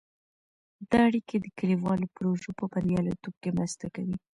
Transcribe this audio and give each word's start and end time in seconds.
دا 0.89 0.99
اړیکې 1.09 1.35
د 1.39 1.47
کلیوالو 1.57 2.11
پروژو 2.15 2.51
په 2.59 2.65
بریالیتوب 2.71 3.33
کې 3.41 3.49
مرسته 3.57 3.85
کوي. 3.95 4.15